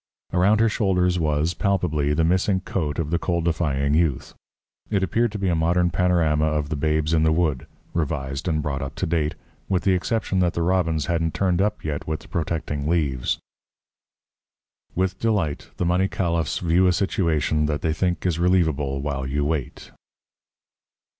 Around 0.33 0.61
her 0.61 0.67
shoulders 0.67 1.19
was, 1.19 1.53
palpably, 1.53 2.11
the 2.15 2.23
missing 2.23 2.61
coat 2.61 2.97
of 2.97 3.11
the 3.11 3.19
cold 3.19 3.45
defying 3.45 3.93
youth. 3.93 4.33
It 4.89 5.03
appeared 5.03 5.31
to 5.33 5.37
be 5.37 5.47
a 5.47 5.53
modern 5.53 5.91
panorama 5.91 6.45
of 6.47 6.69
the 6.69 6.75
Babes 6.75 7.13
in 7.13 7.21
the 7.21 7.31
Wood, 7.31 7.67
revised 7.93 8.47
and 8.47 8.63
brought 8.63 8.81
up 8.81 8.95
to 8.95 9.05
date, 9.05 9.35
with 9.69 9.83
the 9.83 9.91
exception 9.93 10.39
that 10.39 10.55
the 10.55 10.63
robins 10.63 11.05
hadn't 11.05 11.35
turned 11.35 11.61
up 11.61 11.83
yet 11.85 12.07
with 12.07 12.21
the 12.21 12.27
protecting 12.29 12.87
leaves. 12.87 13.37
With 14.95 15.19
delight 15.19 15.69
the 15.77 15.85
money 15.85 16.07
caliphs 16.07 16.57
view 16.57 16.87
a 16.87 16.93
situation 16.93 17.67
that 17.67 17.83
they 17.83 17.93
think 17.93 18.25
is 18.25 18.39
relievable 18.39 19.01
while 19.03 19.27
you 19.27 19.45
wait. 19.45 19.91